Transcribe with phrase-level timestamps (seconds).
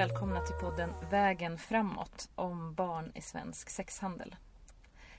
[0.00, 4.36] välkomna till podden Vägen framåt om barn i svensk sexhandel.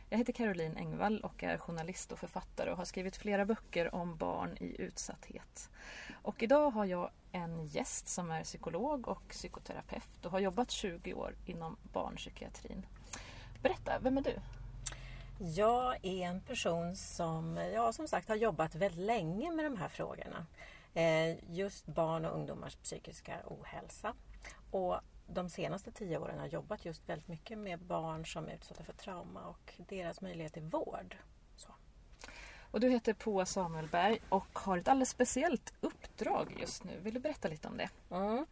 [0.10, 4.18] Jag heter Caroline Engvall och är journalist och författare och har skrivit flera böcker om
[4.18, 5.70] barn i utsatthet.
[6.22, 11.14] Och idag har jag en gäst som är psykolog och psykoterapeut och har jobbat 20
[11.14, 12.86] år inom barnpsykiatrin.
[13.62, 14.36] Berätta, vem är du?
[15.40, 19.90] Jag är en person som, ja, som sagt har jobbat väldigt länge med de här
[19.90, 20.46] frågorna.
[20.94, 24.14] Eh, just barn och ungdomars psykiska ohälsa.
[24.72, 28.84] Och de senaste tio åren har jobbat just väldigt mycket med barn som är utsatta
[28.84, 31.18] för trauma och deras möjlighet till vård.
[31.56, 31.70] Så.
[32.72, 37.00] Och du heter Poa Samuelberg och har ett alldeles speciellt uppdrag just nu.
[37.00, 37.90] Vill du berätta lite om det?
[38.12, 38.46] Mm.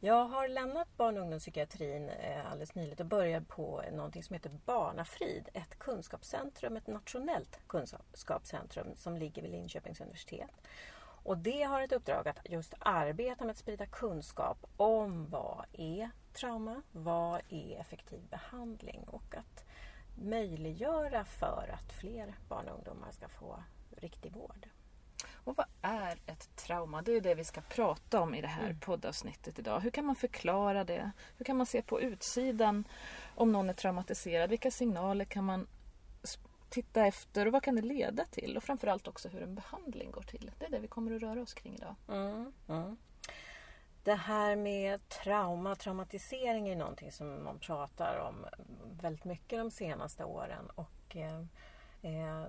[0.00, 4.50] Jag har lämnat barn och ungdomspsykiatrin eh, alldeles nyligen och börjat på något som heter
[4.64, 5.48] Barnafrid.
[5.54, 10.50] Ett kunskapscentrum, ett nationellt kunskapscentrum som ligger vid Linköpings universitet.
[11.22, 16.10] Och det har ett uppdrag att just arbeta med att sprida kunskap om vad är
[16.32, 19.64] trauma, vad är effektiv behandling och att
[20.14, 23.62] möjliggöra för att fler barn och ungdomar ska få
[23.96, 24.68] riktig vård.
[25.44, 27.02] Och vad är ett trauma?
[27.02, 28.80] Det är det vi ska prata om i det här mm.
[28.80, 29.80] poddavsnittet idag.
[29.80, 31.10] Hur kan man förklara det?
[31.36, 32.84] Hur kan man se på utsidan
[33.34, 34.50] om någon är traumatiserad?
[34.50, 35.66] Vilka signaler kan man
[36.70, 38.56] titta efter och vad kan det leda till?
[38.56, 40.50] Och framförallt också hur en behandling går till.
[40.58, 41.94] Det är det vi kommer att röra oss kring idag.
[42.08, 42.96] Mm, mm.
[44.04, 48.46] Det här med trauma, traumatisering är någonting som man pratar om
[49.02, 50.70] väldigt mycket de senaste åren.
[50.74, 51.40] Och, eh,
[52.02, 52.46] eh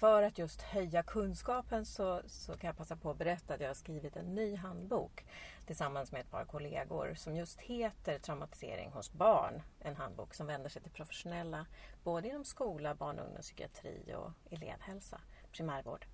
[0.00, 3.68] för att just höja kunskapen så, så kan jag passa på att berätta att jag
[3.68, 5.24] har skrivit en ny handbok
[5.66, 9.62] tillsammans med ett par kollegor som just heter Traumatisering hos barn.
[9.80, 11.66] En handbok som vänder sig till professionella
[12.04, 15.20] både inom skola, barn och ungdomspsykiatri och elevhälsa,
[15.52, 16.06] primärvård.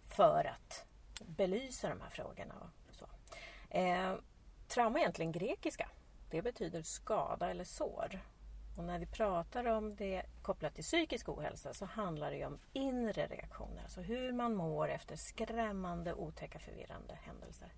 [0.00, 0.84] För att
[1.20, 2.54] belysa de här frågorna.
[2.88, 3.06] Och så.
[3.70, 4.14] Eh,
[4.68, 5.90] trauma är egentligen grekiska.
[6.30, 8.20] Det betyder skada eller sår.
[8.78, 13.26] Och när vi pratar om det kopplat till psykisk ohälsa så handlar det om inre
[13.26, 13.82] reaktioner.
[13.82, 17.72] Alltså hur man mår efter skrämmande, otäcka, förvirrande händelser.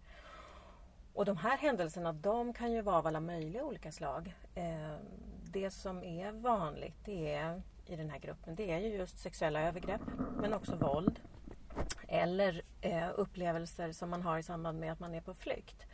[1.15, 4.35] Och de här händelserna de kan ju vara av alla möjliga olika slag.
[4.55, 4.97] Eh,
[5.51, 9.61] det som är vanligt det är, i den här gruppen det är ju just sexuella
[9.61, 10.03] övergrepp
[10.41, 11.21] men också våld.
[12.09, 15.87] Eller eh, upplevelser som man har i samband med att man är på flykt.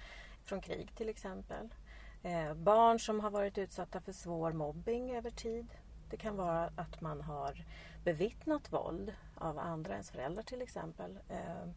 [0.44, 1.68] Från krig till exempel.
[2.22, 5.66] Eh, barn som har varit utsatta för svår mobbing över tid.
[6.10, 7.64] Det kan vara att man har
[8.04, 11.18] bevittnat våld av andra, ens föräldrar till exempel.
[11.28, 11.70] Eh,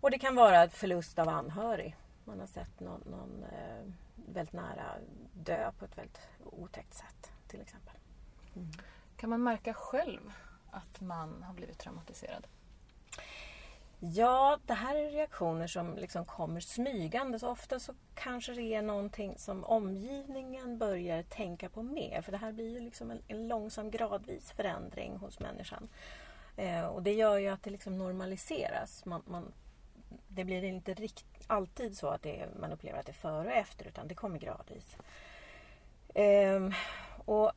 [0.00, 1.96] och det kan vara förlust av anhörig.
[2.24, 4.94] Man har sett någon, någon eh, väldigt nära
[5.32, 7.94] dö på ett väldigt otäckt sätt till exempel.
[8.56, 8.68] Mm.
[9.16, 10.32] Kan man märka själv
[10.70, 12.46] att man har blivit traumatiserad?
[13.98, 17.38] Ja, det här är reaktioner som liksom kommer smygande.
[17.38, 22.22] Så ofta så kanske det är någonting som omgivningen börjar tänka på mer.
[22.22, 25.88] För det här blir ju liksom en, en långsam gradvis förändring hos människan.
[26.56, 29.04] Eh, och det gör ju att det liksom normaliseras.
[29.04, 29.52] Man, man,
[30.28, 33.56] det blir inte rikt, alltid så att det, man upplever att det är före och
[33.56, 34.96] efter utan det kommer gradvis.
[36.14, 36.70] Eh,
[37.24, 37.52] och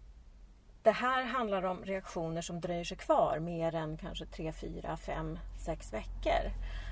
[0.89, 5.39] det här handlar om reaktioner som dröjer sig kvar mer än kanske 3, 4, 5,
[5.65, 6.51] 6 veckor.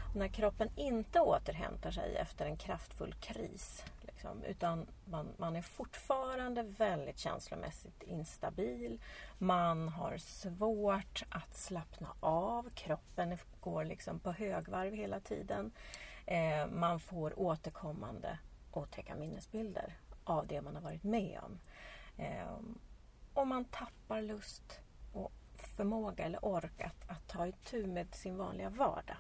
[0.09, 5.62] Och när kroppen inte återhämtar sig efter en kraftfull kris liksom, utan man, man, är
[5.62, 9.02] fortfarande väldigt känslomässigt instabil.
[9.38, 12.69] Man har svårt att slappna av.
[12.69, 15.72] Kroppen går liksom på högvarv hela tiden.
[16.25, 18.38] Eh, man får återkommande
[18.72, 21.59] otäcka minnesbilder av det man har varit med om.
[22.18, 22.47] Eh,
[23.38, 24.80] om man tappar lust
[25.14, 25.31] och
[25.78, 29.18] förmåga eller ork att, att ta itu med sin vanliga vardag.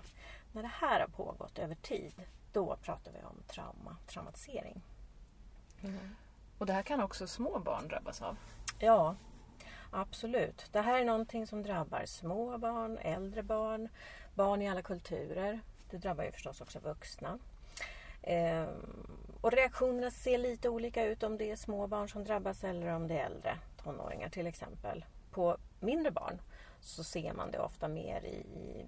[0.51, 2.13] När det här har pågått över tid,
[2.53, 4.81] då pratar vi om trauma, traumatisering.
[5.81, 6.15] Mm.
[6.57, 8.37] Och det här kan också små barn drabbas av?
[8.79, 9.15] Ja,
[9.91, 10.69] absolut.
[10.71, 13.89] Det här är någonting som drabbar små barn, äldre barn,
[14.35, 15.59] barn i alla kulturer.
[15.89, 17.39] Det drabbar ju förstås också vuxna.
[18.21, 22.87] Ehm, och reaktionerna ser lite olika ut om det är små barn som drabbas eller
[22.87, 25.05] om det är äldre tonåringar till exempel.
[25.31, 26.41] På mindre barn
[26.79, 28.85] så ser man det ofta mer i,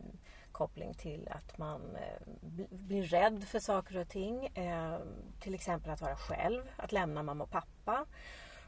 [0.52, 2.28] koppling till att man eh,
[2.70, 4.46] blir rädd för saker och ting.
[4.46, 4.98] Eh,
[5.40, 8.06] till exempel att vara själv, att lämna mamma och pappa.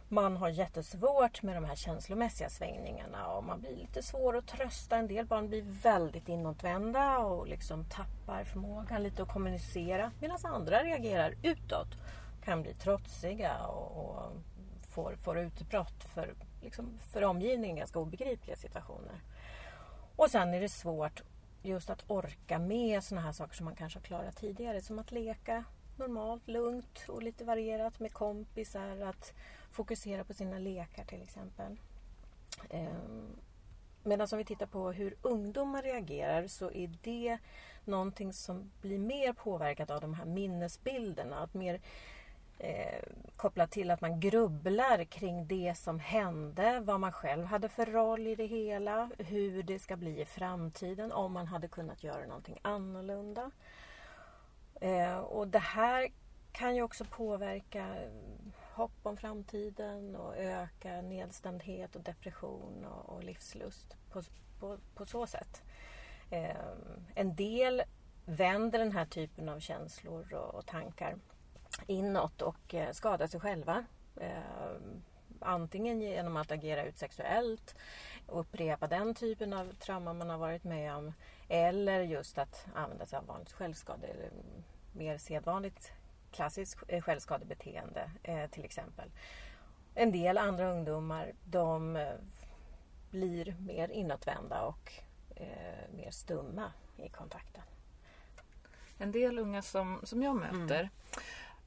[0.07, 4.97] Man har jättesvårt med de här känslomässiga svängningarna och man blir lite svår att trösta.
[4.97, 10.83] En del barn blir väldigt inåtvända och liksom tappar förmågan lite att kommunicera medan andra
[10.83, 11.87] reagerar utåt.
[12.43, 14.31] Kan bli trotsiga och, och
[14.91, 19.21] får, får utbrott för, liksom, för omgivningen ganska obegripliga situationer.
[20.15, 21.21] Och sen är det svårt
[21.61, 24.81] just att orka med sådana här saker som man kanske har klarat tidigare.
[24.81, 25.63] Som att leka
[25.97, 29.01] normalt, lugnt och lite varierat med kompisar.
[29.01, 29.33] Att
[29.71, 31.79] fokusera på sina lekar till exempel.
[32.69, 33.35] Ehm,
[34.03, 37.37] medan om vi tittar på hur ungdomar reagerar så är det
[37.85, 41.39] någonting som blir mer påverkat av de här minnesbilderna.
[41.39, 41.81] Att mer
[42.63, 43.03] eh,
[43.35, 48.27] kopplat till att man grubblar kring det som hände, vad man själv hade för roll
[48.27, 52.59] i det hela, hur det ska bli i framtiden, om man hade kunnat göra någonting
[52.61, 53.51] annorlunda.
[54.81, 56.07] Eh, och det här
[56.51, 57.95] kan ju också påverka
[58.73, 64.21] hopp om framtiden och öka nedstämdhet och depression och, och livslust på,
[64.59, 65.63] på, på, så sätt.
[66.29, 66.55] Eh,
[67.15, 67.83] en del
[68.25, 71.15] vänder den här typen av känslor och, och tankar
[71.87, 73.85] inåt och eh, skadar sig själva.
[74.15, 74.75] Eh,
[75.39, 77.75] antingen genom att agera ut sexuellt
[78.27, 81.13] och upprepa den typen av trauma man har varit med om
[81.49, 84.29] eller just att använda sig av vanligt självskade eller
[84.93, 85.91] mer sedvanligt
[86.31, 88.11] klassiskt eh, självskadebeteende
[88.51, 89.11] till exempel.
[89.95, 91.97] En del andra ungdomar de
[93.11, 94.93] blir mer inåtvända och
[95.35, 97.63] eh, mer stumma i kontakten.
[98.97, 100.89] En del unga som, som jag möter mm.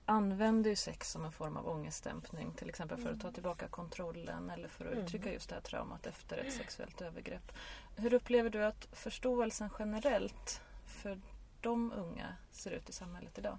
[0.06, 2.54] Använder ju sex som en form av ångestdämpning.
[2.54, 3.34] Till exempel för att ta mm.
[3.34, 5.04] tillbaka kontrollen eller för att mm.
[5.04, 7.52] uttrycka just det här traumat efter ett sexuellt övergrepp.
[7.96, 11.20] Hur upplever du att förståelsen generellt för
[11.60, 13.58] de unga ser ut i samhället idag?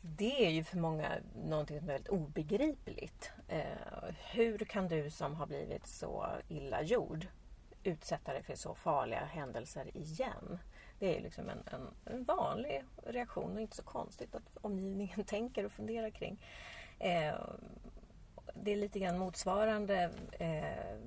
[0.00, 3.30] det är ju för många någonting som är väldigt obegripligt.
[3.48, 7.26] Eh, hur kan du som har blivit så illa gjord
[7.82, 10.58] utsätta dig för så farliga händelser igen?
[10.98, 15.64] Det är liksom en, en, en vanlig reaktion och inte så konstigt att omgivningen tänker
[15.64, 16.44] och funderar kring.
[16.98, 17.34] Eh,
[18.54, 20.98] det är lite grann motsvarande eh,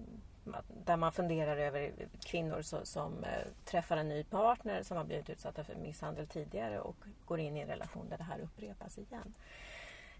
[0.85, 1.91] där man funderar över
[2.25, 6.79] kvinnor så, som eh, träffar en ny partner som har blivit utsatta för misshandel tidigare
[6.79, 6.95] och
[7.25, 9.33] går in i en relation där det här upprepas igen.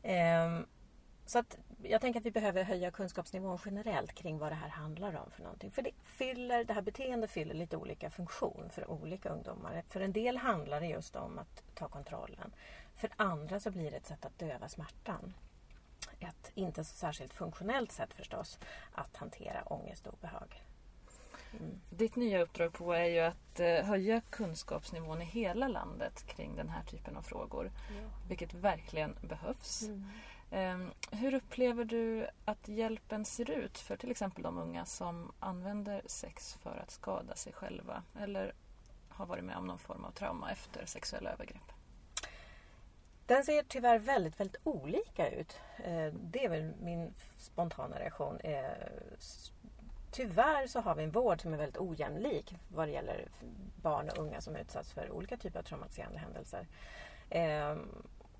[0.03, 0.65] Ehm,
[1.31, 5.16] så att jag tänker att vi behöver höja kunskapsnivån generellt kring vad det här handlar
[5.16, 5.72] om för någonting.
[5.72, 9.83] För det, fyller, det här beteendet fyller lite olika funktion för olika ungdomar.
[9.88, 12.54] För en del handlar det just om att ta kontrollen.
[12.95, 15.33] För andra så blir det ett sätt att döva smärtan
[16.19, 18.60] ett inte så särskilt funktionellt sätt förstås
[18.92, 20.63] att hantera ångest och obehag.
[21.60, 21.81] Mm.
[21.89, 26.69] Ditt nya uppdrag på är ju att eh, höja kunskapsnivån i hela landet kring den
[26.69, 27.72] här typen av frågor.
[27.89, 28.10] Ja.
[28.27, 29.84] Vilket verkligen behövs.
[29.84, 30.06] Mm.
[30.51, 36.01] Ehm, hur upplever du att hjälpen ser ut för till exempel de unga som använder
[36.06, 38.53] sex för att skada sig själva eller
[39.09, 41.71] har varit med om någon form av trauma efter sexuella övergrepp?
[43.25, 45.57] Den ser tyvärr väldigt, väldigt olika ut.
[45.83, 48.39] Ehm, det är väl min spontana reaktion.
[48.44, 48.74] Ehm,
[50.12, 53.27] tyvärr så har vi en vård som är väldigt ojämlik vad det gäller
[53.81, 56.68] barn och unga som utsatts för olika typer av traumatiserande händelser.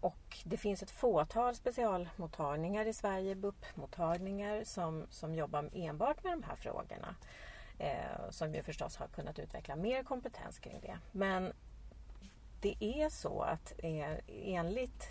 [0.02, 6.44] Och det finns ett fåtal specialmottagningar i Sverige, BUP-mottagningar som, som jobbar enbart med de
[6.44, 7.16] här frågorna.
[7.78, 10.98] Eh, som ju förstås har kunnat utveckla mer kompetens kring det.
[11.12, 11.54] Men
[12.62, 15.10] det är så att eh, enligt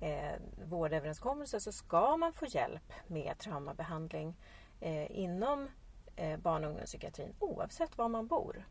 [0.00, 0.32] eh,
[0.64, 4.36] vårdöverenskommelse så ska man få hjälp med traumabehandling
[4.80, 5.68] eh, inom
[6.16, 8.66] eh, barn och ungdomspsykiatrin oavsett var man bor.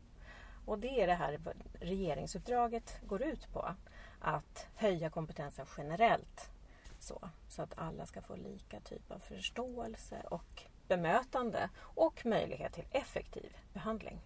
[0.64, 1.38] Och det är det här
[1.80, 3.74] regeringsuppdraget går ut på.
[4.20, 6.50] Att höja kompetensen generellt
[6.98, 12.86] så, så att alla ska få lika typ av förståelse och bemötande och möjlighet till
[12.90, 14.20] effektiv behandling.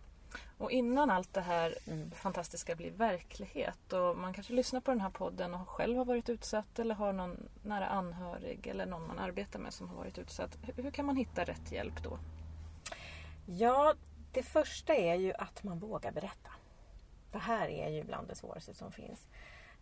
[0.58, 2.10] Och innan allt det här mm.
[2.10, 6.28] fantastiska blir verklighet och man kanske lyssnar på den här podden och själv har varit
[6.28, 10.58] utsatt eller har någon nära anhörig eller någon man arbetar med som har varit utsatt.
[10.62, 12.18] Hur, hur kan man hitta rätt hjälp då?
[13.46, 13.94] Ja,
[14.32, 16.50] det första är ju att man vågar berätta.
[17.32, 19.26] Det här är ju bland det svåraste som finns.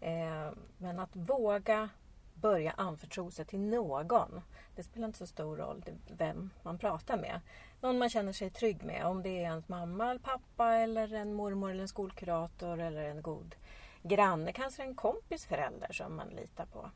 [0.02, 1.88] Eh, men att våga
[2.34, 4.40] börja anförtro sig till någon.
[4.76, 7.40] Det spelar inte så stor roll vem man pratar med.
[7.80, 9.06] Någon man känner sig trygg med.
[9.06, 13.22] Om det är ens mamma eller pappa eller en mormor eller en skolkurator eller en
[13.22, 13.54] god
[14.02, 14.52] granne.
[14.52, 16.90] Kanske en kompis förälder som man litar på.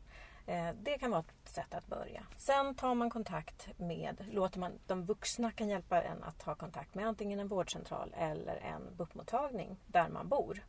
[0.47, 2.27] Eh, det kan vara ett sätt att börja.
[2.37, 6.95] Sen tar man kontakt med, låter man de vuxna kan hjälpa en att ta kontakt
[6.95, 10.63] med antingen en vårdcentral eller en BUP-mottagning där man bor.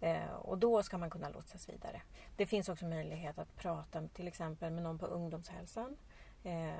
[0.00, 2.02] Eh, och då ska man kunna lotsas vidare.
[2.36, 5.96] Det finns också möjlighet att prata till exempel med någon på ungdomshälsan.
[6.44, 6.70] Eh,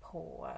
[0.00, 0.48] på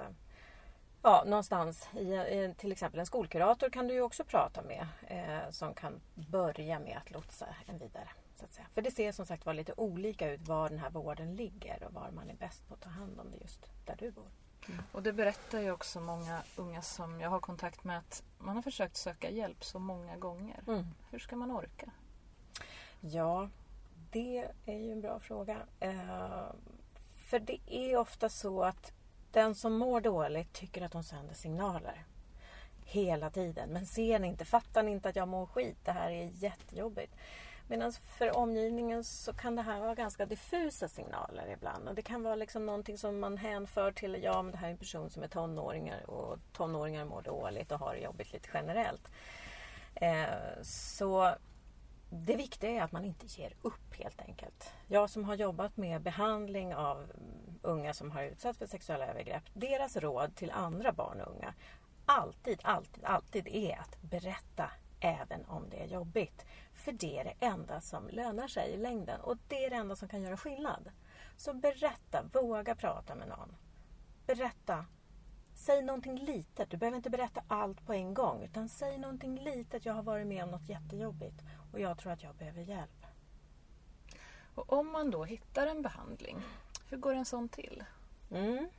[1.01, 5.49] ja, någonstans i, i, till exempel en skolkurator kan du ju också prata med eh,
[5.49, 8.09] som kan börja med att lotsa en vidare.
[8.35, 8.67] Så att säga.
[8.73, 11.93] För det ser som sagt var lite olika ut var den här vården ligger och
[11.93, 14.31] var man är bäst på att ta hand om det just där du bor.
[14.67, 14.83] Mm.
[14.91, 18.63] Och det berättar ju också många unga som jag har kontakt med att man har
[18.63, 20.63] försökt söka hjälp så många gånger.
[20.67, 20.85] Mm.
[21.09, 21.91] Hur ska man orka?
[23.01, 23.49] Ja,
[24.11, 25.57] det är ju en bra fråga.
[25.79, 26.45] Eh,
[27.15, 28.93] för det är ofta så att
[29.31, 32.05] den som mår dåligt tycker att de sänder signaler
[32.85, 33.69] hela tiden.
[33.69, 35.77] Men ser ni inte, fattar ni inte att jag mår skit?
[35.83, 37.15] Det här är jättejobbigt.
[37.67, 41.87] Medan för omgivningen så kan det här vara ganska diffusa signaler ibland.
[41.89, 44.71] Och det kan vara liksom någonting som man hänför till, ja men det här är
[44.71, 49.07] en person som är tonåringar och tonåringar mår dåligt och har det jobbigt lite generellt.
[49.95, 51.35] Eh, så
[52.15, 54.73] det viktiga är att man inte ger upp helt enkelt.
[54.87, 59.43] Jag som har jobbat med behandling av mm, unga som har utsatts för sexuella övergrepp.
[59.53, 61.53] Deras råd till andra barn och unga
[62.05, 66.45] alltid, alltid, alltid är att berätta även om det är jobbigt.
[66.73, 69.95] För det är det enda som lönar sig i längden och det är det enda
[69.95, 70.91] som kan göra skillnad.
[71.37, 73.55] Så berätta, våga prata med någon.
[74.25, 74.85] Berätta.
[75.55, 76.69] Säg någonting litet.
[76.69, 79.85] Du behöver inte berätta allt på en gång utan säg någonting litet.
[79.85, 81.41] Jag har varit med om något jättejobbigt
[81.75, 83.05] och jag tror att jag behöver hjälp.
[84.55, 86.41] Och om man då hittar en behandling,
[86.89, 87.83] hur går en sån till?
[88.31, 88.69] Mm.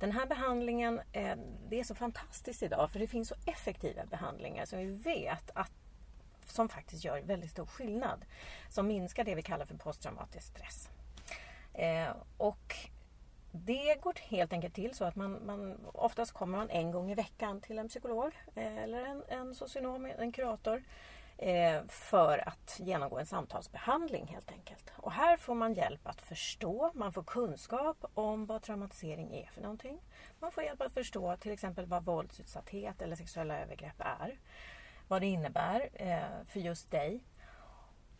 [0.00, 1.36] Den här behandlingen, eh,
[1.68, 5.72] det är så fantastiskt idag för det finns så effektiva behandlingar som vi vet att
[6.44, 8.24] som faktiskt gör väldigt stor skillnad.
[8.70, 10.88] Som minskar det vi kallar för posttraumatisk stress.
[11.74, 12.76] Eh, och
[13.52, 17.14] det går helt enkelt till så att man, man oftast kommer man en gång i
[17.14, 20.82] veckan till en psykolog eh, eller en, en socionom, en kurator eh,
[21.38, 24.92] Eh, för att genomgå en samtalsbehandling helt enkelt.
[24.96, 29.60] Och här får man hjälp att förstå, man får kunskap om vad traumatisering är för
[29.60, 30.00] någonting.
[30.40, 34.38] Man får hjälp att förstå till exempel vad våldsutsatthet eller sexuella övergrepp är.
[35.08, 37.24] Vad det innebär eh, för just dig.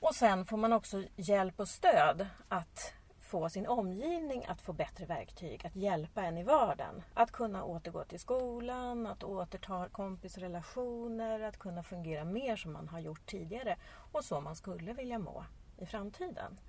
[0.00, 2.92] Och sen får man också hjälp och stöd att
[3.36, 7.02] få sin omgivning att få bättre verktyg att hjälpa en i vardagen.
[7.14, 13.00] Att kunna återgå till skolan, att återta kompisrelationer, att kunna fungera mer som man har
[13.00, 13.76] gjort tidigare
[14.12, 15.44] och så man skulle vilja må
[15.78, 16.60] i framtiden.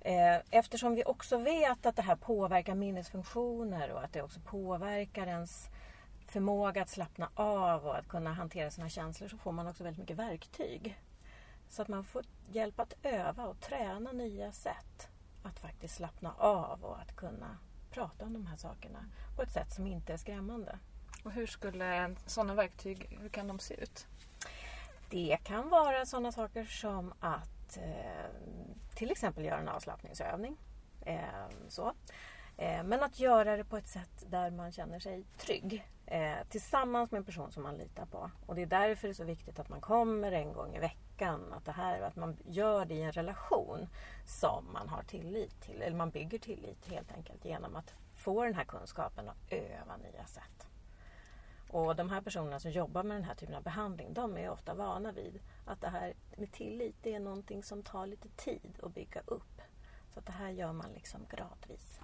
[0.00, 5.26] Eh, eftersom vi också vet att det här påverkar minnesfunktioner och att det också påverkar
[5.26, 5.68] ens
[6.26, 10.00] förmåga att slappna av och att kunna hantera sina känslor så får man också väldigt
[10.00, 10.98] mycket verktyg.
[11.68, 15.10] Så att man får hjälp att öva och träna nya sätt
[15.46, 17.58] att faktiskt slappna av och att kunna
[17.90, 19.04] prata om de här sakerna
[19.36, 20.78] på ett sätt som inte är skrämmande.
[21.24, 24.06] Och hur skulle sådana verktyg, hur kan de se ut?
[25.10, 28.30] Det kan vara sådana saker som att eh,
[28.94, 30.56] till exempel göra en avslappningsövning.
[31.00, 31.20] Eh,
[31.68, 31.92] så.
[32.56, 35.88] Eh, men att göra det på ett sätt där man känner sig trygg.
[36.48, 38.30] Tillsammans med en person som man litar på.
[38.46, 41.05] Och det är därför det är så viktigt att man kommer en gång i veckan.
[41.22, 43.88] Att, det här, att man gör det i en relation
[44.26, 45.82] som man har tillit till.
[45.82, 50.26] Eller man bygger tillit helt enkelt genom att få den här kunskapen och öva nya
[50.26, 50.66] sätt.
[51.68, 54.74] Och de här personerna som jobbar med den här typen av behandling de är ofta
[54.74, 58.94] vana vid att det här med tillit det är någonting som tar lite tid att
[58.94, 59.62] bygga upp.
[60.12, 62.00] Så att det här gör man liksom gradvis.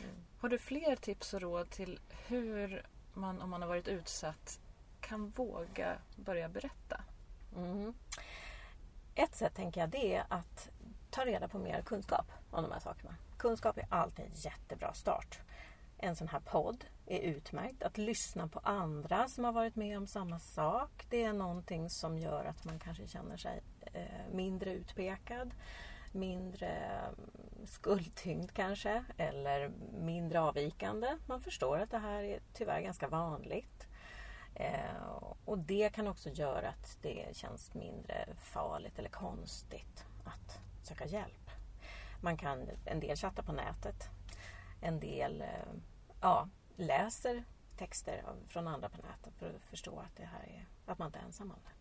[0.00, 0.14] Mm.
[0.38, 4.60] Har du fler tips och råd till hur man om man har varit utsatt
[5.00, 7.00] kan våga börja berätta?
[7.56, 7.94] Mm.
[9.14, 10.68] Ett sätt tänker jag det är att
[11.10, 13.14] ta reda på mer kunskap om de här sakerna.
[13.38, 15.40] Kunskap är alltid en jättebra start.
[15.98, 17.82] En sån här podd är utmärkt.
[17.82, 21.06] Att lyssna på andra som har varit med om samma sak.
[21.10, 23.62] Det är någonting som gör att man kanske känner sig
[23.92, 25.54] eh, mindre utpekad
[26.12, 31.16] mindre mm, skuldtyngd kanske eller mindre avvikande.
[31.26, 33.86] Man förstår att det här är tyvärr ganska vanligt.
[34.60, 41.06] Eh, och det kan också göra att det känns mindre farligt eller konstigt att söka
[41.06, 41.50] hjälp.
[42.20, 44.08] Man kan, en del chatta på nätet.
[44.80, 45.48] En del eh,
[46.20, 47.44] ja, läser
[47.76, 51.18] texter från andra på nätet för att förstå att, det här är, att man inte
[51.18, 51.79] är ensam om det.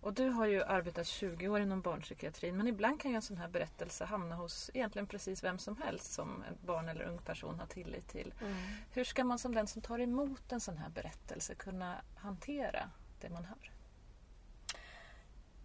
[0.00, 3.36] Och du har ju arbetat 20 år inom barnpsykiatrin men ibland kan ju en sån
[3.36, 7.60] här berättelse hamna hos egentligen precis vem som helst som en barn eller ung person
[7.60, 8.34] har tillit till.
[8.40, 8.54] Mm.
[8.90, 12.90] Hur ska man som den som tar emot en sån här berättelse kunna hantera
[13.20, 13.72] det man hör?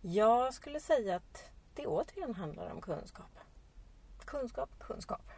[0.01, 3.39] Jag skulle säga att det återigen handlar om kunskap.
[4.25, 5.32] Kunskap, kunskap.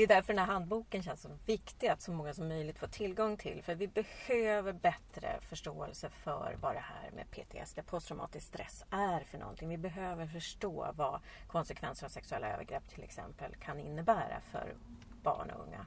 [0.00, 2.86] Det är därför den här handboken känns så viktig att så många som möjligt får
[2.86, 3.62] tillgång till.
[3.62, 9.38] För vi behöver bättre förståelse för vad det här med PTSD, posttraumatisk stress, är för
[9.38, 9.68] någonting.
[9.68, 14.74] Vi behöver förstå vad konsekvenser av sexuella övergrepp till exempel kan innebära för
[15.22, 15.86] barn och unga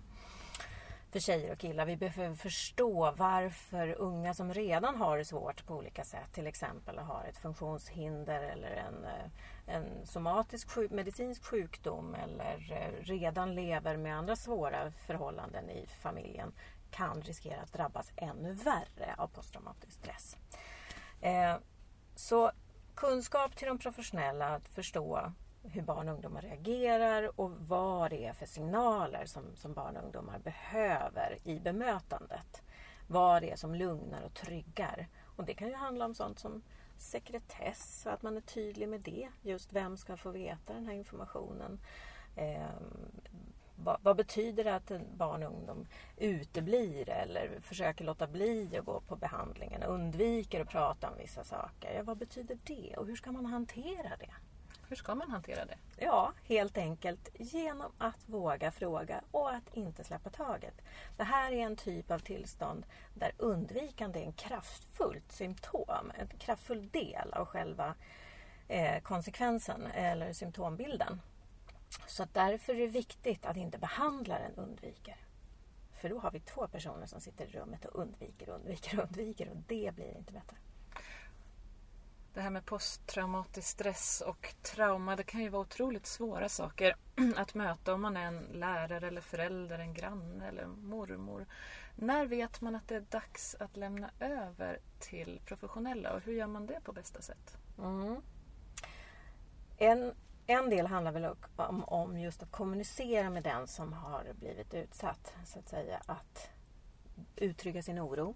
[1.13, 1.85] för tjejer och killar.
[1.85, 6.97] Vi behöver förstå varför unga som redan har det svårt på olika sätt, till exempel
[6.97, 13.97] har ett funktionshinder eller en, eh, en somatisk sjuk, medicinsk sjukdom eller eh, redan lever
[13.97, 16.53] med andra svåra förhållanden i familjen,
[16.91, 20.37] kan riskera att drabbas ännu värre av posttraumatisk stress.
[21.21, 21.57] Eh,
[22.15, 22.51] så
[22.95, 25.31] kunskap till de professionella att förstå
[25.63, 30.03] hur barn och ungdomar reagerar och vad det är för signaler som, som barn och
[30.03, 32.61] ungdomar behöver i bemötandet.
[33.07, 35.07] Vad det är som lugnar och tryggar.
[35.35, 36.61] Och det kan ju handla om sånt som
[36.97, 39.29] sekretess, att man är tydlig med det.
[39.41, 41.79] Just vem ska få veta den här informationen?
[42.35, 42.69] Eh,
[43.75, 48.85] vad, vad, betyder det att en barn och ungdom uteblir eller försöker låta bli att
[48.85, 51.93] gå på behandlingen, undviker att prata om vissa saker?
[51.95, 54.33] Ja, vad betyder det och hur ska man hantera det?
[54.93, 55.77] Hur ska man hantera det?
[55.97, 60.81] Ja, helt enkelt genom att våga fråga och att inte släppa taget.
[61.17, 66.89] Det här är en typ av tillstånd där undvikande är en kraftfullt symptom, en kraftfull
[66.89, 67.95] del av själva
[68.67, 71.21] eh, konsekvensen eller symptombilden.
[72.07, 75.17] Så därför är det viktigt att inte behandlaren undviker.
[75.93, 79.57] För då har vi två personer som sitter i rummet och undviker, undviker, undviker och
[79.67, 80.57] det blir inte bättre.
[82.33, 86.95] Det här med posttraumatisk stress och trauma, det kan ju vara otroligt svåra saker
[87.35, 91.45] att möta om man är en lärare eller förälder, en granne eller mormor.
[91.95, 96.47] När vet man att det är dags att lämna över till professionella och hur gör
[96.47, 97.57] man det på bästa sätt?
[97.77, 98.21] Mm.
[99.77, 100.13] En,
[100.47, 105.33] en del handlar väl om, om just att kommunicera med den som har blivit utsatt.
[105.45, 106.49] Så att säga att
[107.35, 108.35] uttrycka sin oro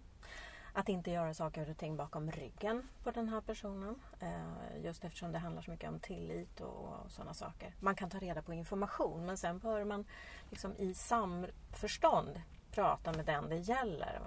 [0.78, 3.96] att inte göra saker och ting bakom ryggen på den här personen.
[4.20, 7.74] Eh, just eftersom det handlar så mycket om tillit och sådana saker.
[7.80, 10.06] Man kan ta reda på information men sen bör man
[10.50, 12.42] liksom i samförstånd
[12.72, 14.22] prata med den det gäller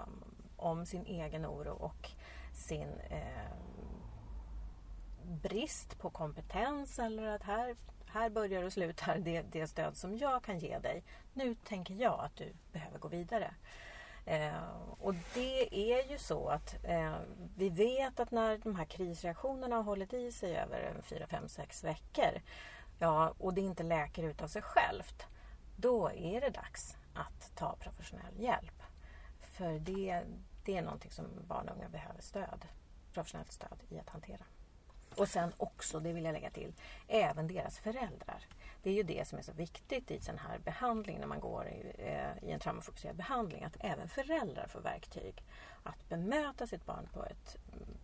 [0.57, 2.09] om sin egen oro och
[2.53, 3.55] sin eh,
[5.23, 10.43] brist på kompetens eller att här, här börjar och slutar det, det stöd som jag
[10.43, 11.03] kan ge dig.
[11.33, 13.53] Nu tänker jag att du behöver gå vidare.
[14.31, 14.63] Eh,
[14.99, 17.15] och det är ju så att eh,
[17.55, 21.83] vi vet att när de här krisreaktionerna har hållit i sig över 4, 5, 6
[21.83, 22.41] veckor
[22.99, 25.25] ja, och det inte läker ut av sig självt,
[25.75, 28.83] då är det dags att ta professionell hjälp.
[29.39, 30.23] För det,
[30.65, 32.65] det är någonting som barn och unga behöver stöd,
[33.13, 34.43] professionellt stöd i att hantera.
[35.17, 36.73] Och sen också, det vill jag lägga till,
[37.07, 38.45] även deras föräldrar.
[38.83, 41.67] Det är ju det som är så viktigt i sån här behandling när man går
[41.67, 43.63] i, eh, i en traumafokuserad behandling.
[43.63, 45.43] Att även föräldrar får verktyg
[45.83, 47.97] att bemöta sitt barn på ett mm,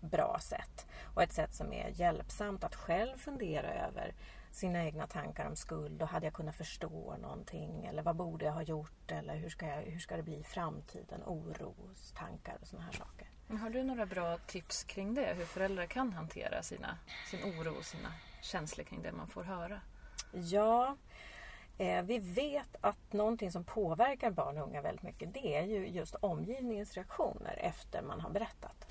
[0.00, 0.86] bra sätt.
[1.14, 4.14] Och ett sätt som är hjälpsamt att själv fundera över
[4.50, 8.52] sina egna tankar om skuld och hade jag kunnat förstå någonting eller vad borde jag
[8.52, 11.22] ha gjort eller hur ska, jag, hur ska det bli i framtiden?
[11.26, 13.30] Orostankar och sådana här saker.
[13.60, 15.34] Har du några bra tips kring det?
[15.36, 16.98] Hur föräldrar kan hantera sina,
[17.30, 18.12] sin oro och sina
[18.42, 19.80] känslor kring det man får höra?
[20.32, 20.96] Ja,
[21.78, 25.88] eh, vi vet att någonting som påverkar barn och unga väldigt mycket det är ju
[25.88, 28.89] just omgivningens reaktioner efter man har berättat.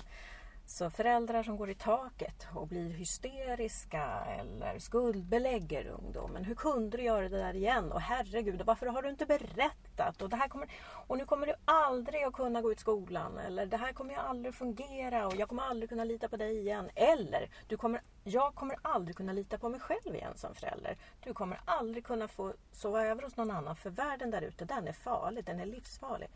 [0.70, 4.04] Så föräldrar som går i taket och blir hysteriska
[4.38, 6.44] eller skuldbelägger ungdomen.
[6.44, 7.92] Hur kunde du göra det där igen?
[7.92, 10.22] Och herregud, varför har du inte berättat?
[10.22, 10.68] Och, det här kommer,
[11.06, 13.38] och nu kommer du aldrig att kunna gå ut skolan.
[13.38, 16.58] Eller det här kommer ju aldrig fungera och jag kommer aldrig kunna lita på dig
[16.58, 16.90] igen.
[16.94, 20.96] Eller du kommer, jag kommer aldrig kunna lita på mig själv igen som förälder.
[21.20, 24.88] Du kommer aldrig kunna få sova över hos någon annan för världen där ute, den
[24.88, 26.28] är farlig, den är livsfarlig.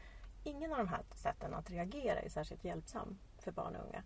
[0.44, 4.02] Ingen av de här sätten att reagera är särskilt hjälpsam för barn och unga.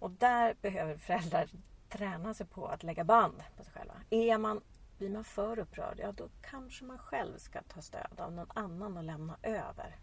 [0.00, 1.48] Och där behöver föräldrar
[1.88, 3.94] träna sig på att lägga band på sig själva.
[4.10, 4.60] Är man,
[4.98, 8.96] blir man för upprörd, ja då kanske man själv ska ta stöd av någon annan
[8.96, 9.96] och lämna över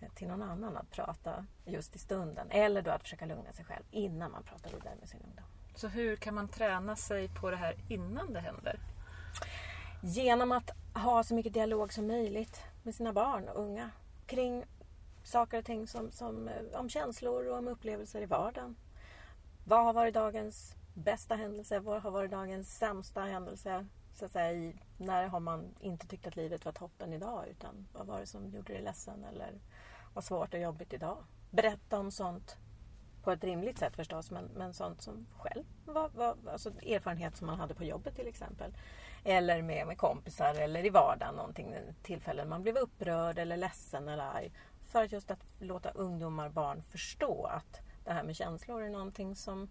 [0.00, 2.50] eh, till någon annan att prata just i stunden.
[2.50, 5.44] Eller då att försöka lugna sig själv innan man pratar vidare med sin ungdom.
[5.74, 8.80] Så hur kan man träna sig på det här innan det händer?
[10.02, 13.90] Genom att ha så mycket dialog som möjligt med sina barn och unga
[14.26, 14.64] kring
[15.28, 18.76] saker och ting som, som, eh, om känslor och om upplevelser i vardagen.
[19.64, 21.80] Vad har varit dagens bästa händelse?
[21.80, 23.86] Vad har varit dagens sämsta händelse?
[24.14, 27.44] Så att säga, i, när har man inte tyckt att livet var toppen idag?
[27.50, 29.60] Utan vad var det som gjorde dig ledsen eller
[30.14, 31.18] var svårt och jobbigt idag?
[31.50, 32.56] Berätta om sånt
[33.22, 37.46] på ett rimligt sätt förstås, men, men sånt som själv var, var alltså erfarenhet som
[37.46, 38.72] man hade på jobbet till exempel.
[39.24, 44.24] Eller med, med kompisar eller i vardagen, någonting, tillfällen man blev upprörd eller ledsen eller
[44.24, 44.52] arg.
[44.88, 49.36] För att just att låta ungdomar, barn förstå att det här med känslor är någonting
[49.36, 49.68] som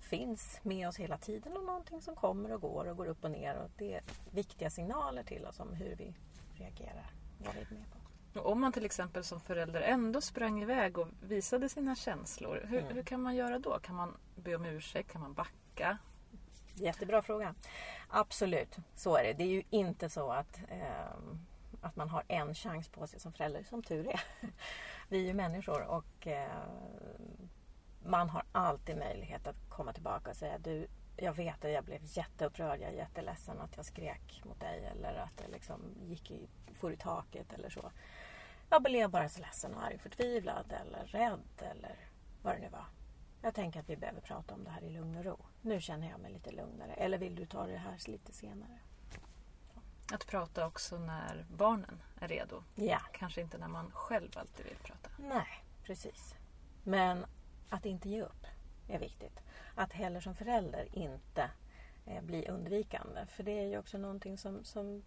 [0.00, 3.30] finns med oss hela tiden och någonting som kommer och går och går upp och
[3.30, 3.56] ner.
[3.56, 6.14] Och det är viktiga signaler till oss om hur vi
[6.54, 7.10] reagerar.
[7.38, 8.40] Vad vi är med på.
[8.40, 12.78] Och om man till exempel som förälder ändå sprang iväg och visade sina känslor, hur,
[12.78, 12.94] mm.
[12.94, 13.78] hur kan man göra då?
[13.78, 15.12] Kan man be om ursäkt?
[15.12, 15.98] Kan man backa?
[16.74, 17.54] Jättebra fråga.
[18.08, 19.32] Absolut, så är det.
[19.32, 21.18] Det är ju inte så att eh,
[21.86, 24.20] att man har en chans på sig som förälder, som tur är.
[25.08, 26.62] Vi är ju människor och eh,
[28.04, 32.00] man har alltid möjlighet att komma tillbaka och säga du, jag vet att jag blev
[32.02, 36.48] jätteupprörd, jag är jätteledsen att jag skrek mot dig eller att jag liksom gick i,
[36.74, 37.92] for i taket eller så.
[38.70, 41.96] Jag blev bara så ledsen och arg, förtvivlad eller rädd eller
[42.42, 42.86] vad det nu var.
[43.42, 45.38] Jag tänker att vi behöver prata om det här i lugn och ro.
[45.62, 46.92] Nu känner jag mig lite lugnare.
[46.92, 48.78] Eller vill du ta det här lite senare?
[50.12, 52.62] Att prata också när barnen är redo.
[52.74, 53.00] Ja.
[53.12, 55.10] Kanske inte när man själv alltid vill prata.
[55.18, 56.34] Nej, precis.
[56.84, 57.26] Men
[57.68, 58.46] att inte ge upp
[58.88, 59.40] är viktigt.
[59.74, 61.50] Att heller som förälder inte
[62.06, 63.26] eh, bli undvikande.
[63.26, 65.02] För det är ju också någonting som, som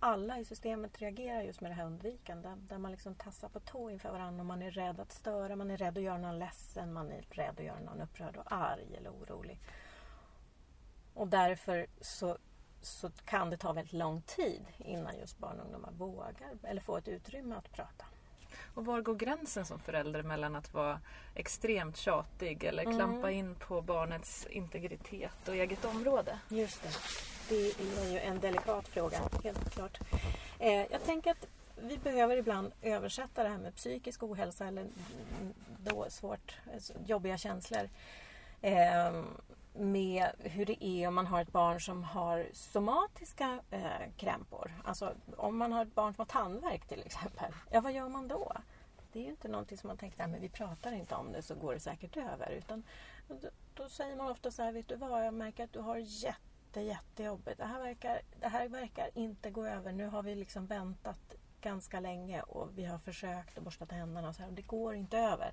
[0.00, 2.48] alla i systemet reagerar just med det här undvikande.
[2.56, 5.70] Där man liksom tassar på tå inför varandra och man är rädd att störa, man
[5.70, 8.96] är rädd att göra någon ledsen, man är rädd att göra någon upprörd och arg
[8.96, 9.60] eller orolig.
[11.14, 12.38] Och därför så,
[12.82, 16.98] så kan det ta väldigt lång tid innan just barn och ungdomar vågar eller får
[16.98, 18.04] ett utrymme att prata.
[18.74, 21.00] Och var går gränsen som förälder mellan att vara
[21.34, 22.96] extremt tjatig eller Mm.
[22.96, 26.38] klampa in på barnets integritet och eget område?
[26.48, 26.88] Just det.
[27.48, 27.70] Det
[28.04, 29.98] är ju en delikat fråga, helt klart.
[30.58, 31.46] Eh, jag tänker att
[31.82, 37.38] vi behöver ibland översätta det här med psykisk ohälsa eller mm, då svårt, alltså jobbiga
[37.38, 37.88] känslor
[38.60, 39.22] eh,
[39.80, 44.72] med hur det är om man har ett barn som har somatiska eh, krämpor.
[44.84, 47.52] Alltså om man har ett barn som har tandvärk till exempel.
[47.70, 48.52] Ja, vad gör man då?
[49.12, 51.42] Det är ju inte någonting som man tänker, nej men vi pratar inte om det
[51.42, 52.50] så går det säkert över.
[52.50, 52.82] Utan
[53.28, 55.96] då, då säger man ofta så här, vet du vad, jag märker att du har
[55.96, 57.58] jätte, jättejobbigt.
[57.58, 59.92] Det här, verkar, det här verkar inte gå över.
[59.92, 64.34] Nu har vi liksom väntat ganska länge och vi har försökt att borsta tänderna och
[64.34, 65.52] så här, och det går inte över.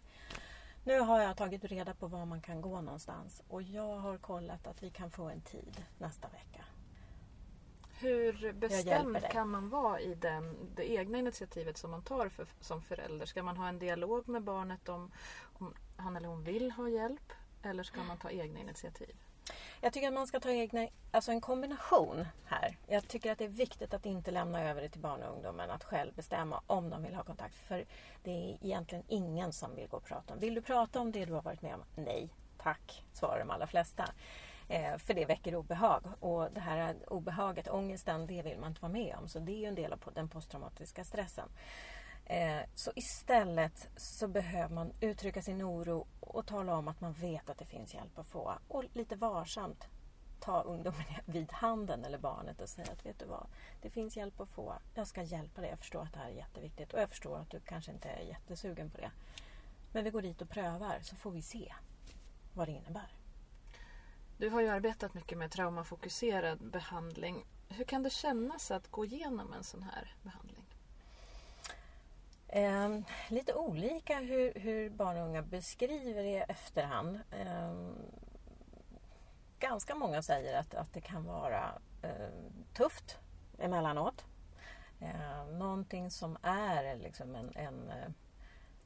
[0.88, 4.68] Nu har jag tagit reda på var man kan gå någonstans och jag har kollat
[4.68, 6.66] att vi kan få en tid nästa vecka.
[8.00, 12.82] Hur bestämd kan man vara i den, det egna initiativet som man tar för, som
[12.82, 13.26] förälder?
[13.26, 15.12] Ska man ha en dialog med barnet om,
[15.60, 17.34] om han eller hon vill ha hjälp?
[17.64, 19.16] Eller ska man ta egna initiativ?
[19.82, 22.78] Jag tycker att man ska ta egna, alltså en kombination här.
[22.88, 25.72] Jag tycker att det är viktigt att inte lämna över det till barn och ungdomen
[25.72, 27.56] att själv bestämma om de vill ha kontakt.
[27.56, 27.86] För
[28.24, 30.40] det är egentligen ingen som vill gå och prata om.
[30.40, 31.84] Vill du prata om det du har varit med om?
[31.96, 34.10] Nej, tack, svarar de allra flesta.
[34.70, 38.92] Eh, för det väcker obehag och det här obehaget, ångesten, det vill man inte vara
[38.92, 39.28] med om.
[39.28, 41.50] Så det är ju en del av den posttraumatiska stressen.
[42.30, 47.50] Eh, Så istället så behöver man uttrycka sin oro och tala om att man vet
[47.50, 48.54] att det finns hjälp att få.
[48.68, 49.88] Och lite varsamt
[50.40, 53.48] ta ungdomen vid handen eller barnet och säga att vet du vad,
[53.82, 54.74] det finns hjälp att få.
[54.94, 55.70] Jag ska hjälpa dig.
[55.70, 58.22] Jag förstår att det här är jätteviktigt och jag förstår att du kanske inte är
[58.22, 59.12] jättesugen på det.
[59.92, 61.74] Men vi går dit och prövar så får vi se
[62.54, 63.16] vad det innebär.
[64.38, 67.46] Du har ju arbetat mycket med traumafokuserad behandling.
[67.70, 70.57] Hur kan det kännas att gå igenom en sån här behandling?
[72.50, 77.20] Eh, lite olika hur, hur barn och unga beskriver det i efterhand.
[77.32, 77.74] Eh,
[79.60, 82.30] ganska många säger att, att det kan vara eh,
[82.74, 83.20] tufft
[83.60, 84.26] emellanåt.
[85.00, 88.10] Eh, någonting som är liksom en, en eh,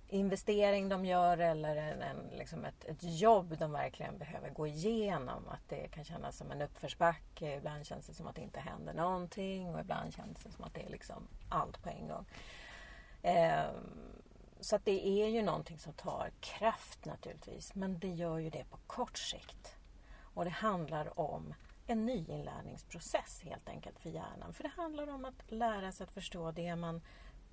[0.09, 5.47] investering de gör eller en, en, liksom ett, ett jobb de verkligen behöver gå igenom.
[5.47, 7.55] Att det kan kännas som en uppförsbacke.
[7.57, 10.73] Ibland känns det som att det inte händer någonting och ibland känns det som att
[10.73, 12.25] det är liksom allt på en gång.
[13.21, 13.69] Eh,
[14.59, 17.75] så att det är ju någonting som tar kraft naturligtvis.
[17.75, 19.75] Men det gör ju det på kort sikt.
[20.33, 21.53] Och det handlar om
[21.87, 24.53] en nyinlärningsprocess helt enkelt för hjärnan.
[24.53, 27.01] För det handlar om att lära sig att förstå det man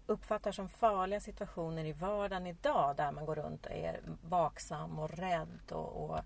[0.07, 5.11] uppfattar som farliga situationer i vardagen idag där man går runt och är vaksam och
[5.11, 6.21] rädd och, och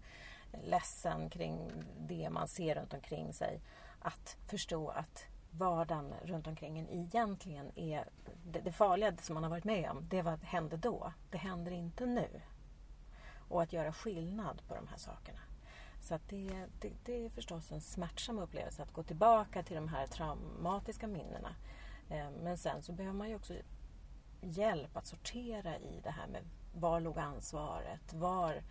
[0.64, 3.60] ledsen kring det man ser runt omkring sig.
[3.98, 8.08] Att förstå att vardagen runt omkring en egentligen är
[8.44, 10.08] det, det farliga som man har varit med om.
[10.08, 11.12] Det var, hände då.
[11.30, 12.28] Det händer inte nu.
[13.48, 15.40] Och att göra skillnad på de här sakerna.
[16.00, 19.88] Så att det, det, det är förstås en smärtsam upplevelse att gå tillbaka till de
[19.88, 21.54] här traumatiska minnena.
[22.10, 23.54] Eh, men sen så behöver man ju också
[24.40, 26.42] hjälp att sortera i det här med
[26.74, 28.12] var låg ansvaret?
[28.12, 28.62] Var,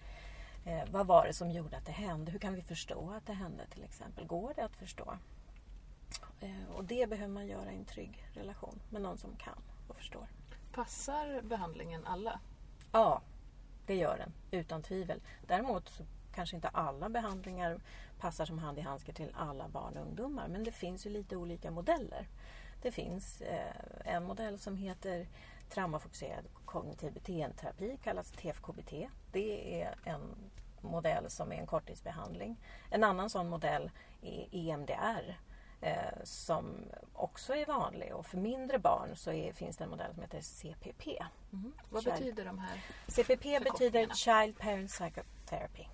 [0.65, 2.31] eh, vad var det som gjorde att det hände?
[2.31, 4.27] Hur kan vi förstå att det hände till exempel?
[4.27, 5.17] Går det att förstå?
[6.39, 9.95] Eh, Och det behöver man göra i en trygg relation med någon som kan och
[9.95, 10.27] förstår.
[10.71, 12.39] Passar behandlingen alla?
[12.91, 13.21] Ja,
[13.85, 15.21] det gör den utan tvivel.
[15.47, 16.03] Däremot så
[16.35, 17.79] kanske inte alla behandlingar
[18.19, 20.47] passar som hand i handske till alla barn och ungdomar.
[20.47, 22.27] Men det finns ju lite olika modeller.
[22.81, 23.73] Det finns eh,
[24.05, 25.27] en modell som heter
[25.69, 28.93] traumafokuserad kognitiv beteendeterapi, kallas TFKBT.
[29.31, 30.35] Det är en
[30.81, 32.57] modell som är en korttidsbehandling.
[32.89, 35.37] En annan sån modell är EMDR
[35.81, 40.13] eh, som också är vanlig och för mindre barn så är, finns det en modell
[40.13, 41.23] som heter CPP.
[41.49, 41.73] Mhm.
[41.89, 42.19] Vad Kärlek.
[42.19, 42.81] betyder de här?
[43.07, 44.07] CPP betyder.
[44.13, 45.85] Child Parent Psycho- therapy.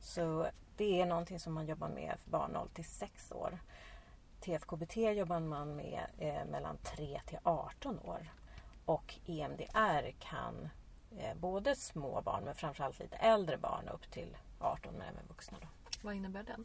[0.00, 3.58] Så det är någonting som man jobbar med för barn 0 till 6 år.
[4.40, 8.32] TFKBT jobbar man med eh, mellan 3 till 18 år.
[8.84, 10.68] Och EMDR kan
[11.18, 15.58] eh, både små barn men framförallt lite äldre barn upp till 18 men även vuxna.
[15.60, 15.66] Då.
[16.02, 16.64] Vad innebär den?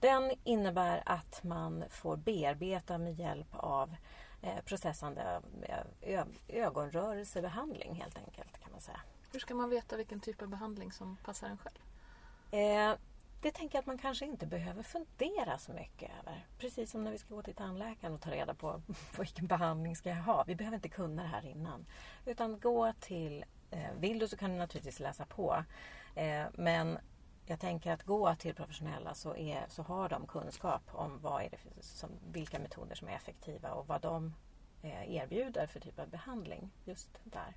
[0.00, 3.96] Den innebär att man får bearbeta med hjälp av
[4.42, 5.40] eh, processande
[6.02, 9.00] ö- ögonrörelsebehandling helt enkelt kan man säga.
[9.32, 11.78] Hur ska man veta vilken typ av behandling som passar en själv?
[12.50, 12.94] Eh,
[13.42, 16.46] det tänker jag att man kanske inte behöver fundera så mycket över.
[16.58, 18.82] Precis som när vi ska gå till tandläkaren och ta reda på
[19.18, 20.44] vilken behandling ska jag ha.
[20.46, 21.86] Vi behöver inte kunna det här innan.
[22.26, 25.64] Utan gå till, eh, vill du så kan du naturligtvis läsa på.
[26.14, 26.98] Eh, men
[27.46, 31.50] jag tänker att gå till professionella så, är, så har de kunskap om vad är
[31.50, 34.34] det för, som, vilka metoder som är effektiva och vad de
[34.82, 37.56] eh, erbjuder för typ av behandling just där.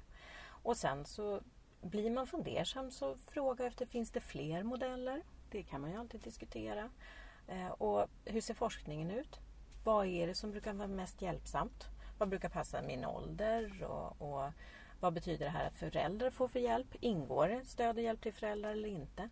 [0.63, 1.41] Och sen så
[1.82, 5.23] blir man fundersam så fråga efter finns det fler modeller?
[5.52, 6.89] Det kan man ju alltid diskutera.
[7.47, 9.39] Eh, och hur ser forskningen ut?
[9.84, 11.88] Vad är det som brukar vara mest hjälpsamt?
[12.17, 13.84] Vad brukar passa min ålder?
[13.84, 14.52] Och, och
[14.99, 16.95] vad betyder det här att föräldrar får för hjälp?
[16.99, 19.30] Ingår det stöd och hjälp till föräldrar eller inte?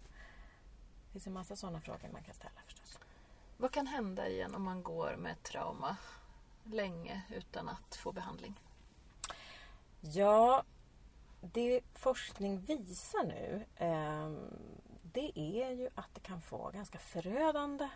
[1.18, 3.00] Finns en massa sådana frågor man kan ställa förstås.
[3.58, 5.98] Vad kan hända igen om man går med ett trauma
[6.64, 8.60] länge utan att få behandling?
[10.02, 10.64] Ja,
[11.42, 14.32] det forskning visar nu eh,
[15.02, 17.90] det är ju att det kan få ganska förödande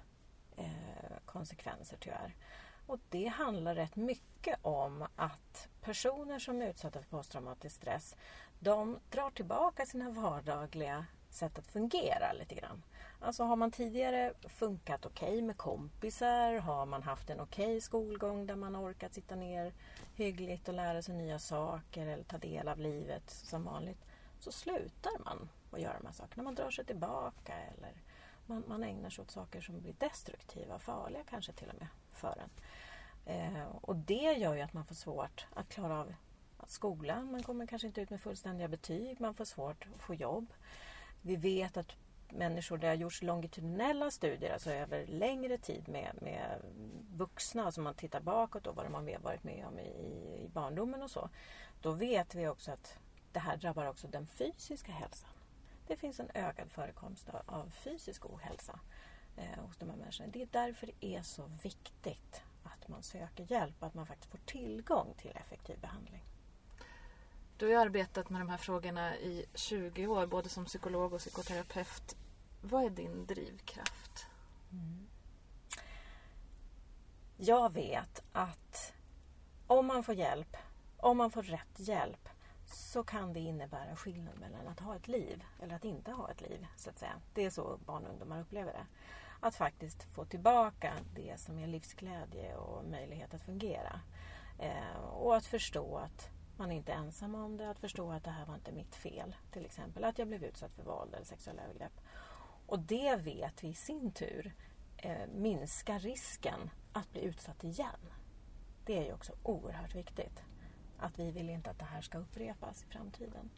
[0.58, 2.36] eh, konsekvenser tyvärr.
[2.88, 8.16] Och det handlar rätt mycket om att personer som är utsatta för posttraumatisk stress
[8.60, 12.84] de drar tillbaka sina vardagliga sätt att fungera lite grann.
[13.24, 17.82] Alltså har man tidigare funkat okej okay med kompisar, har man haft en okej okay
[17.82, 19.74] skolgång där man orkat sitta ner
[20.16, 24.06] hyggligt och lära sig nya saker eller ta del av livet som vanligt,
[24.40, 26.44] så slutar man att göra de här sakerna.
[26.44, 27.94] Man drar sig tillbaka eller
[28.46, 31.88] man, man ägnar sig åt saker som blir destruktiva och farliga kanske till och med
[32.12, 32.50] för en.
[33.26, 36.14] Eh, och det gör ju att man får svårt att klara av
[36.68, 37.32] skolan.
[37.32, 39.22] Man kommer kanske inte ut med fullständiga betyg.
[39.22, 40.54] Man får svårt att få jobb.
[41.22, 41.96] Vi vet att
[42.34, 46.62] människor, det har gjorts longitudinella studier, alltså över längre tid med, med
[47.16, 49.90] vuxna, alltså man tittar bakåt och vad de har varit med om i,
[50.46, 51.30] i barndomen och så.
[51.82, 52.98] Då vet vi också att
[53.32, 55.30] det här drabbar också den fysiska hälsan.
[55.88, 58.80] Det finns en ökad förekomst av, av fysisk ohälsa
[59.38, 60.30] eh, hos de här människorna.
[60.34, 64.40] Det är därför det är så viktigt att man söker hjälp, att man faktiskt får
[64.46, 66.24] tillgång till effektiv behandling.
[67.58, 72.16] Du har arbetat med de här frågorna i 20 år, både som psykolog och psykoterapeut.
[72.62, 74.28] Vad är din drivkraft?
[74.72, 75.08] Mm.
[77.38, 78.94] Jag vet att
[79.68, 80.58] om man får hjälp,
[80.98, 82.30] om man får rätt hjälp,
[82.66, 86.42] så kan det innebära skillnad mellan att ha ett liv eller att inte ha ett
[86.42, 86.68] liv.
[86.78, 87.22] så att säga.
[87.34, 88.86] Det är så barn och ungdomar upplever det.
[89.40, 94.00] Att faktiskt få tillbaka det som är livsglädje och möjlighet att fungera.
[94.60, 98.32] Eh, och att förstå att man är inte ensam om det, att förstå att det
[98.32, 99.36] här var inte mitt fel.
[99.52, 102.02] Till exempel att jag blev utsatt för våld eller sexuella övergrepp.
[102.72, 104.54] Och det vet vi i sin tur
[104.98, 108.10] eh, minskar risken att bli utsatt igen.
[108.86, 110.44] Det är ju också oerhört viktigt.
[110.98, 113.50] Att vi vill inte att det här ska upprepas i framtiden.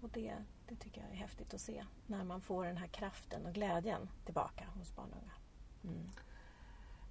[0.00, 0.34] Och det,
[0.68, 4.08] det tycker jag är häftigt att se när man får den här kraften och glädjen
[4.24, 5.34] tillbaka hos barn och unga.
[5.84, 6.10] Mm.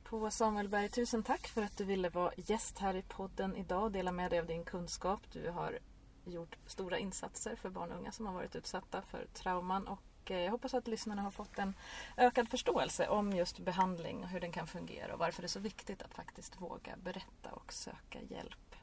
[0.04, 3.92] På Samuelberg, tusen tack för att du ville vara gäst här i podden idag och
[3.92, 5.32] dela med dig av din kunskap.
[5.32, 5.80] Du har
[6.26, 10.32] gjort stora insatser för barn och unga som har varit utsatta för trauman och och
[10.32, 11.74] eh, jag hoppas att lyssnarna har fått en
[12.18, 15.60] ökad förståelse om just behandling och hur den kan fungera och varför det är så
[15.60, 18.76] viktigt att faktiskt våga berätta och söka hjälp.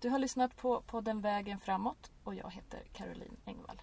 [0.00, 3.82] Du har lyssnat på podden Vägen framåt och jag heter Caroline Engvall.